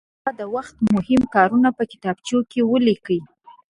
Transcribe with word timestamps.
بابا 0.23 0.31
د 0.39 0.41
وخت 0.55 0.75
مهم 0.95 1.21
کارونه 1.35 1.69
په 1.77 1.83
کتابچو 1.91 2.37
کې 2.51 2.61
ولیکي. 2.71 3.19